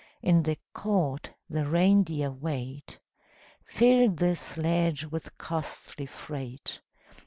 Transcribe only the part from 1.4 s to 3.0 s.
the reindeer wait;